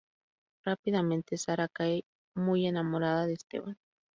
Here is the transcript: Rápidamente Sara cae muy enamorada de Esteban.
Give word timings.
Rápidamente 0.65 1.37
Sara 1.37 1.67
cae 1.67 2.05
muy 2.33 2.65
enamorada 2.65 3.27
de 3.27 3.33
Esteban. 3.33 3.77